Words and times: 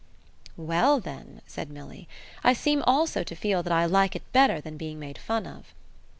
"Well 0.57 0.99
then," 0.99 1.43
said 1.45 1.69
Milly, 1.69 2.07
"I 2.43 2.53
seem 2.53 2.81
also 2.87 3.21
to 3.23 3.35
feel 3.35 3.61
that 3.61 3.71
I 3.71 3.85
like 3.85 4.15
it 4.15 4.33
better 4.33 4.59
than 4.59 4.75
being 4.75 4.97
made 4.97 5.19
fun 5.19 5.45
of." 5.45 5.75